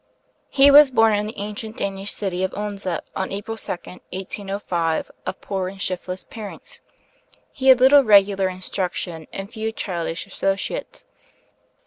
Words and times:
He 0.49 0.71
was 0.71 0.89
born 0.89 1.13
in 1.13 1.27
the 1.27 1.37
ancient 1.37 1.77
Danish 1.77 2.11
city 2.11 2.43
of 2.43 2.55
Odense, 2.55 2.87
on 3.15 3.31
April 3.31 3.55
2d, 3.55 4.01
1805, 4.11 5.11
of 5.27 5.41
poor 5.41 5.67
and 5.67 5.79
shiftless 5.79 6.23
parents. 6.23 6.81
He 7.51 7.67
had 7.67 7.79
little 7.79 8.03
regular 8.03 8.49
instruction, 8.49 9.27
and 9.31 9.53
few 9.53 9.71
childish 9.71 10.25
associates. 10.25 11.05